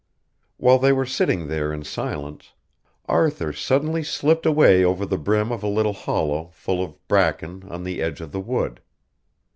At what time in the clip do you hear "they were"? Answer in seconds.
0.79-1.05